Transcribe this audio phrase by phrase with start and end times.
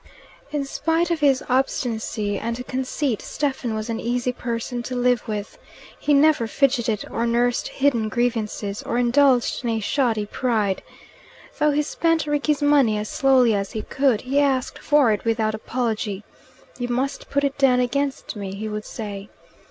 [0.51, 5.59] In spite of his obstinacy and conceit, Stephen was an easy person to live with.
[5.99, 10.81] He never fidgeted or nursed hidden grievances, or indulged in a shoddy pride.
[11.59, 15.53] Though he spent Rickie's money as slowly as he could, he asked for it without
[15.53, 16.23] apology:
[16.79, 19.29] "You must put it down against me," he would say.